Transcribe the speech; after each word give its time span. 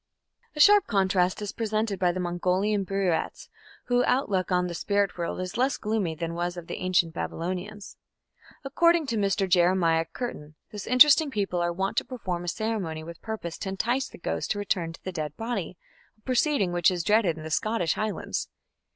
A 0.55 0.59
sharp 0.59 0.87
contrast 0.87 1.43
is 1.43 1.51
presented 1.51 1.99
by 1.99 2.11
the 2.11 2.19
Mongolian 2.19 2.83
Buriats, 2.83 3.49
whose 3.83 4.03
outlook 4.07 4.51
on 4.51 4.65
the 4.65 4.73
spirit 4.73 5.15
world 5.15 5.39
is 5.39 5.57
less 5.57 5.77
gloomy 5.77 6.15
than 6.15 6.33
was 6.33 6.55
that 6.55 6.61
of 6.61 6.65
the 6.67 6.77
ancient 6.77 7.13
Babylonians. 7.13 7.97
According 8.63 9.05
to 9.05 9.15
Mr. 9.17 9.47
Jeremiah 9.47 10.05
Curtin, 10.05 10.55
this 10.71 10.87
interesting 10.87 11.29
people 11.29 11.59
are 11.61 11.71
wont 11.71 11.97
to 11.97 12.03
perform 12.03 12.43
a 12.43 12.47
ceremony 12.47 13.03
with 13.03 13.21
purpose 13.21 13.59
to 13.59 13.69
entice 13.69 14.07
the 14.09 14.17
ghost 14.17 14.49
to 14.49 14.57
return 14.57 14.91
to 14.91 15.03
the 15.03 15.11
dead 15.11 15.37
body 15.37 15.77
a 16.17 16.21
proceeding 16.21 16.71
which 16.71 16.89
is 16.89 17.03
dreaded 17.03 17.37
in 17.37 17.43
the 17.43 17.51
Scottish 17.51 17.93
Highlands. 17.93 18.49